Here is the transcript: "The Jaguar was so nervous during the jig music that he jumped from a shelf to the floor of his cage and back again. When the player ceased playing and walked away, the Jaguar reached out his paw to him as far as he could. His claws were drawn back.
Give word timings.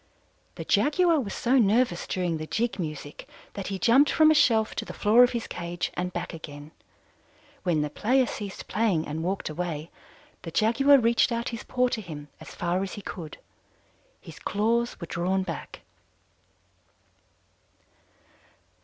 "The 0.55 0.65
Jaguar 0.65 1.19
was 1.19 1.35
so 1.35 1.59
nervous 1.59 2.07
during 2.07 2.37
the 2.37 2.47
jig 2.47 2.79
music 2.79 3.29
that 3.53 3.67
he 3.67 3.77
jumped 3.77 4.09
from 4.09 4.31
a 4.31 4.33
shelf 4.33 4.73
to 4.77 4.83
the 4.83 4.95
floor 4.95 5.23
of 5.23 5.33
his 5.33 5.45
cage 5.45 5.91
and 5.93 6.11
back 6.11 6.33
again. 6.33 6.71
When 7.61 7.83
the 7.83 7.89
player 7.91 8.25
ceased 8.25 8.67
playing 8.67 9.07
and 9.07 9.21
walked 9.23 9.47
away, 9.47 9.91
the 10.41 10.49
Jaguar 10.49 10.97
reached 10.97 11.31
out 11.31 11.49
his 11.49 11.63
paw 11.63 11.87
to 11.89 12.01
him 12.01 12.29
as 12.39 12.55
far 12.55 12.81
as 12.81 12.93
he 12.93 13.03
could. 13.03 13.37
His 14.19 14.39
claws 14.39 14.99
were 14.99 15.05
drawn 15.05 15.43
back. 15.43 15.81